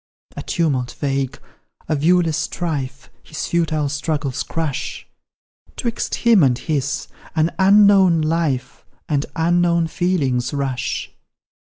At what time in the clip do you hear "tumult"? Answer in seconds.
0.41-0.93